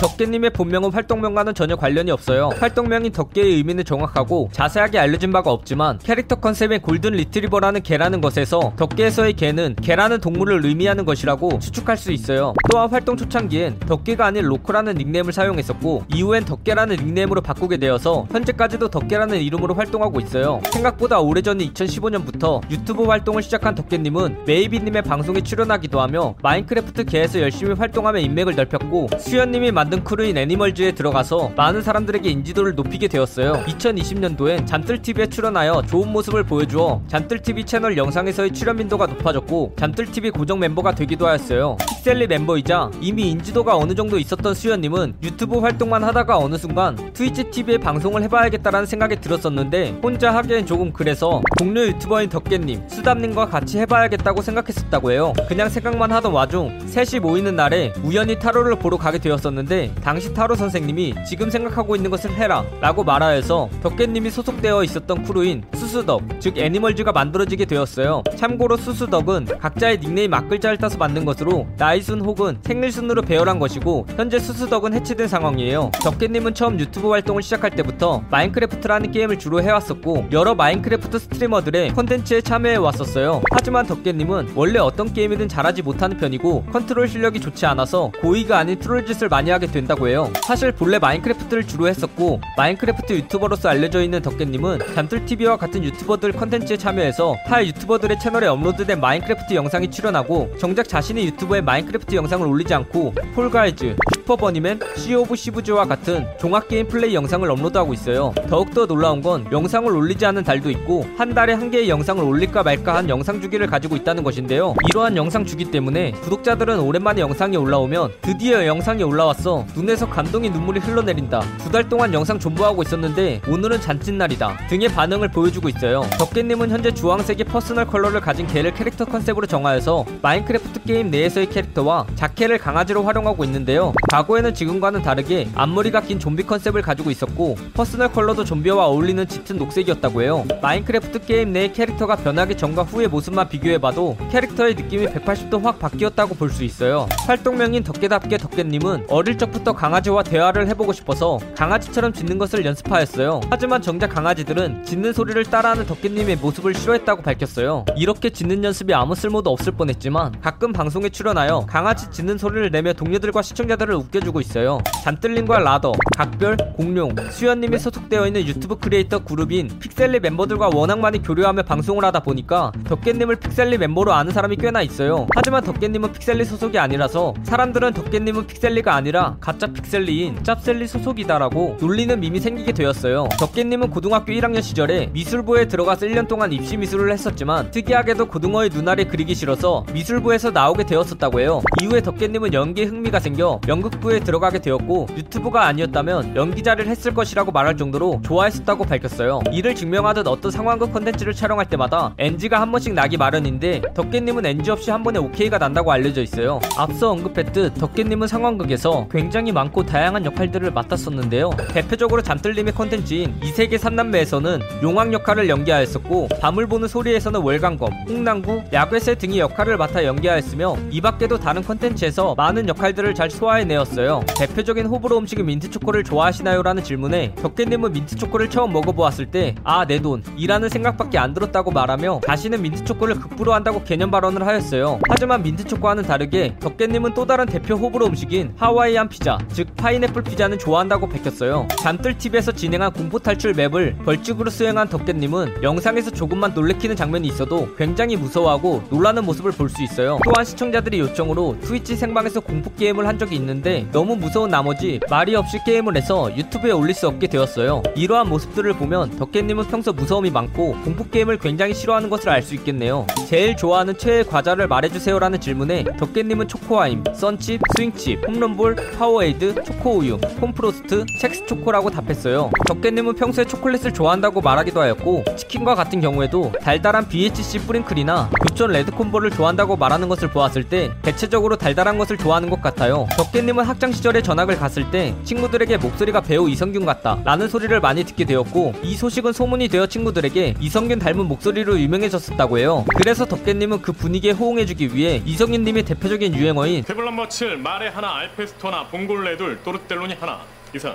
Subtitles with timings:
[0.00, 2.48] 덕개님의 본명은 활동명과는 전혀 관련이 없어요.
[2.58, 9.34] 활동명인 덕개의 의미는 정확하고 자세하게 알려진 바가 없지만 캐릭터 컨셉이 골든 리트리버라는 개라는 것에서 덕개에서의
[9.34, 12.54] 개는 개라는 동물을 의미하는 것이라고 추측할 수 있어요.
[12.70, 19.38] 또한 활동 초창기엔 덕개가 아닌 로크라는 닉네임을 사용했었고 이후엔 덕개라는 닉네임으로 바꾸게 되어서 현재까지도 덕개라는
[19.38, 20.62] 이름으로 활동하고 있어요.
[20.72, 28.20] 생각보다 오래전인 2015년부터 유튜브 활동을 시작한 덕개님은 메이비님의 방송에 출연하기도 하며 마인크래프트 계에서 열심히 활동하며
[28.20, 33.64] 인맥을 넓혔고 수현님이 만든 크루인 애니멀즈에 들어가서 많은 사람들에게 인지도를 높이게 되었어요.
[33.66, 40.94] 2020년도엔 잠뜰TV에 출연하여 좋은 모습을 보여주어 잠뜰TV 채널 영상에서의 출연 빈도가 높아졌고 잠뜰TV 고정 멤버가
[40.94, 41.76] 되기도 하였어요.
[41.88, 47.78] 픽셀리 멤버이자 이미 인지도가 어느 정도 있었던 수현님은 유튜브 활동만 하다가 어느 순간 트위치 TV에
[47.78, 55.10] 방송을 해봐야겠다라는 생각이 들었었는데 혼자 하기엔 조금 그래서 동료 유튜버인 덕개님, 수담님과 같이 해봐야겠다고 생각했었다고
[55.10, 55.32] 해요.
[55.48, 61.14] 그냥 생각만 하던 와중 셋이 모이는 날에 우연히 타로를 보러 가게 되었었는데 당시 타로 선생님이
[61.26, 67.64] 지금 생각하고 있는 것을 해라 라고 말하여서 덕개님이 소속되어 있었던 크루인 수수덕 즉 애니멀즈가 만들어지게
[67.64, 68.22] 되었어요.
[68.36, 74.94] 참고로 수수덕은 각자의 닉네임 앞글자를 따서 만든 것으로 나이순 혹은 생일순으로 배열한 것이고 현재 수수덕은
[74.94, 75.90] 해체된 상황이에요.
[76.02, 82.76] 덕개님은 처음 유튜브 활동을 시작할 때부터 마인크래프트라는 게임을 주로 해왔었고 여러 마인크래프트 스트리머들의 컨텐츠에 참여해
[82.76, 83.42] 왔었어요.
[83.52, 89.28] 하지만 덕개님은 원래 어떤 게임이든 잘하지 못하는 편이고 컨트롤 실력이 좋지 않아서 고의가 아닌 트롤짓을
[89.28, 90.30] 많이 하게 된다고 해요.
[90.46, 97.36] 사실 본래 마인크래프트를 주로 했었고 마인크래프트 유튜버로서 알려져 있는 덕개님은 잠뜰TV와 같은 유튜버들 컨텐츠에 참여해서
[97.46, 103.96] 타 유튜버들의 채널에 업로드된 마인크래프트 영상에 출연하고 정작 자신의 유튜브에 마인크래프트 영상을 올리지 않고 폴가이즈,
[104.14, 108.32] 슈퍼버니맨, 시 오브 시브즈와 같은 종합게임 플레이 영상을 업로드하고 있어요.
[108.48, 112.96] 더욱더 놀라운 건 영상을 올리지 않은 달도 있고 한 달에 한 개의 영상을 올릴까 말까
[112.96, 114.74] 한 영상 주기를 가지고 있다는 것인데요.
[114.88, 121.40] 이러한 영상 주기 때문에 구독자들은 오랜만에 영상이 올라오면 드디어 영상이 올라왔어 눈에서 감동의 눈물이 흘러내린다.
[121.58, 126.02] 두 달 동안 영상 존버하고 있었는데 오늘은 잔칫날이다 등의 반응을 보여주고 있어요.
[126.18, 132.58] 덕개님은 현재 주황색의 퍼스널 컬러를 가진 개를 캐릭터 컨셉으로 정하여서 마인크래프트 게임 내에서의 캐릭터와 자캐를
[132.58, 133.92] 강아지로 활용하고 있는데요.
[134.10, 140.22] 과거에는 지금과는 다르게 앞머리가 긴 좀비 컨셉을 가지고 있었고 퍼스널 컬러도 좀비와 어울리는 짙은 녹색이었다고
[140.22, 140.44] 해요.
[140.60, 146.50] 마인크래프트 게임 내의 캐릭터가 변하기 전과 후의 모습만 비교해봐도 캐릭터의 느낌이 180도 확 바뀌었다고 볼
[146.50, 147.06] 수 있어요.
[147.28, 153.40] 활동명인 덕개답게 덕개님은 어릴 적부터 강아지와 대화를 해보고 싶어서 강아지처럼 짖는 것을 연습하였어요.
[153.48, 157.86] 하지만 정작 강아지들은 짖는 소리를 따라하는 덕개님의 모습을 싫어했다고 밝혔어요.
[157.96, 163.40] 이렇게 짖는 연습이 아무 쓸모도 없을 뻔했지만 가끔 방송에 출연하여 강아지 짖는 소리를 내며 동료들과
[163.40, 164.78] 시청자들을 웃겨주고 있어요.
[165.02, 171.62] 잠뜰님과 라더, 각별, 공룡, 수현님이 소속되어 있는 유튜브 크리에이터 그룹인 픽셀리 멤버들과 워낙 많이 교류하며
[171.62, 175.26] 방송을 하다 보니까 덕개님을 픽셀리 멤버로 아는 사람이 꽤나 있어요.
[175.34, 178.94] 하지만 덕개님은 픽셀리 소속이 아니라서 사람들은 덕개님은 픽셀리가
[179.40, 183.28] 가짜 픽셀리인 짭셀리 소속이다라고 놀리는 밈이 생기게 되었어요.
[183.38, 189.34] 덕개님은 고등학교 1학년 시절에 미술부에 들어가서 1년 동안 입시 미술을 했었지만 특이하게도 고등어의 눈알이 그리기
[189.34, 191.62] 싫어서 미술부에서 나오게 되었었다고 해요.
[191.82, 198.20] 이후에 덕개님은 연기에 흥미가 생겨 연극부에 들어가게 되었고 유튜브가 아니었다면 연기자를 했을 것이라고 말할 정도로
[198.24, 199.40] 좋아했었다고 밝혔어요.
[199.52, 204.90] 이를 증명하듯 어떤 상황극 컨텐츠를 촬영할 때마다 NG가 한 번씩 나기 마련인데 덕개님은 NG 없이
[204.90, 206.60] 한 번에 OK가 난다고 알려져 있어요.
[206.76, 211.50] 앞서 언급했듯 덕개님은 상황극에서 굉장히 많고 다양한 역할들을 맡았었는데요.
[211.74, 219.40] 대표적으로 잠뜰님의 컨텐츠인 이세계 삼남매에서는 용왕 역할을 연기하였었고 밤을 보는 소리에서는 월광검, 홍남구, 야괴새 등의
[219.40, 224.22] 역할을 맡아 연기하였으며 이 밖에도 다른 컨텐츠에서 많은 역할들을 잘 소화해내었어요.
[224.38, 226.62] 대표적인 호불호 음식인 민트초코를 좋아하시나요?
[226.62, 232.20] 라는 질문에 덕개님은 민트초코를 처음 먹어보았을 때 아 내 돈 이라는 생각밖에 안 들었다고 말하며
[232.26, 234.98] 자신은 민트초코를 극불호로 한다고 개념 발언을 하였어요.
[235.10, 241.08] 하지만 민트초코와는 다르게 덕개님은 또 다른 대표 호불호 음식인 하와이안 피자 즉 파인애플 피자는 좋아한다고
[241.08, 241.66] 밝혔어요.
[241.80, 249.24] 잠들TV에서 진행한 공포탈출 맵을 벌칙으로 수행한 덕계님은 영상에서 조금만 놀래키는 장면이 있어도 굉장히 무서워하고 놀라는
[249.24, 250.18] 모습을 볼 수 있어요.
[250.24, 255.58] 또한 시청자들이 요청으로 트위치 생방에서 공포 게임을 한 적이 있는데 너무 무서운 나머지 말이 없이
[255.64, 257.82] 게임을 해서 유튜브에 올릴 수 없게 되었어요.
[257.94, 263.06] 이러한 모습들을 보면 덕계님은 평소 무서움이 많고 공포 게임을 굉장히 싫어하는 것을 알 수 있겠네요.
[263.28, 271.88] 제일 좋아하는 최애 과자를 말해주세요라는 질문에 덕계님은 초코아임, 썬칩, 스윙칩, 홈런볼, 파워에이드, 초코우유, 콘푸로스트, 첵스초코라고
[271.88, 272.50] 답했어요.
[272.68, 279.78] 덕개님은 평소에 초콜릿을 좋아한다고 말하기도 하였고 치킨과 같은 경우에도 달달한 BHC 뿌링클이나 교촌 레드콤보를 좋아한다고
[279.78, 283.08] 말하는 것을 보았을 때 대체적으로 달달한 것을 좋아하는 것 같아요.
[283.16, 288.26] 덕개님은 학창 시절에 전학을 갔을 때 친구들에게 목소리가 배우 이선균 같다 라는 소리를 많이 듣게
[288.26, 292.84] 되었고 이 소식은 소문이 되어 친구들에게 이선균 닮은 목소리로 유명해졌었다고 해요.
[292.98, 298.89] 그래서 덕개님은 그 분위기에 호응해주기 위해 이선균님의 대표적인 유행어인 table number 7 말의 하나 알페스토나
[298.90, 300.40] 봉골레 둘, 또르텔로니 하나.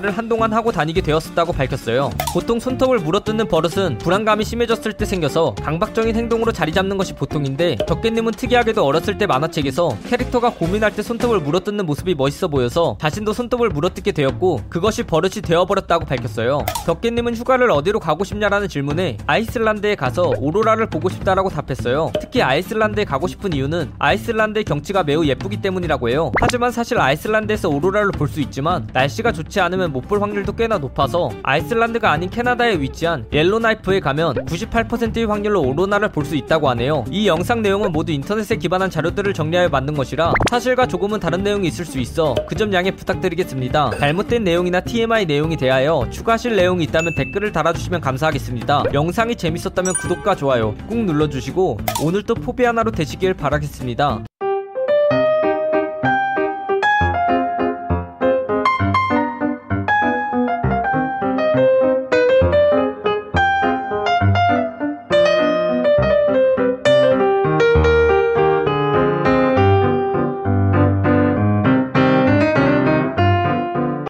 [0.00, 2.10] 를 한동안 하고 다니게 되었었다고 밝혔어요.
[2.32, 8.32] 보통 손톱을 물어뜯는 버릇은 불안감이 심해졌을 때 생겨서 강박적인 행동으로 자리 잡는 것이 보통인데 덕계님은
[8.32, 14.10] 특이하게도 어렸을 때 만화책에서 캐릭터가 고민할 때 손톱을 물어뜯는 모습이 멋있어 보여서 자신도 손톱을 물어뜯게
[14.10, 16.64] 되었고 그것이 버릇이 되어버렸다고 밝혔어요.
[16.86, 22.10] 덕계님은 휴가를 어디로 가고 싶냐라는 질문에 아이슬란드에 가서 오로라를 보고 싶다라고 답했어요.
[22.20, 26.32] 특히 아이슬란드에 가고 싶은 이유는 아이슬란드의 경치가 매우 예쁘기 때문이라고 해요.
[26.40, 31.30] 하지만 사실 아이슬란드에서 오로라를 볼 수 있지만 날씨가 좋지 않으면 못 볼 확률도 꽤나 높아서
[31.44, 37.04] 아이슬란드가 아닌 캐나다에 위치한 옐로나이프에 가면 98%의 확률로 오로라를 볼 수 있다고 하네요.
[37.10, 41.84] 이 영상 내용은 모두 인터넷에 기반한 자료들을 정리하여 만든 것이라 사실과 조금은 다른 내용이 있을
[41.84, 43.90] 수 있어 그 점 양해 부탁드리겠습니다.
[43.98, 48.84] 잘못된 내용이나 TMI 내용이 대하여 추가하실 내용이 있다면 댓글을 달아주시면 감사하겠습니다.
[48.92, 54.24] 영상이 재밌었다면 구독과 좋아요 꾹 눌러주시고 오늘도 포비 하나로 되시길 바라겠습니다.